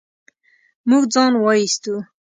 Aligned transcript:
موږ 0.89 1.03
ځان 1.13 1.33
و 1.37 1.45
ايستو. 1.57 1.95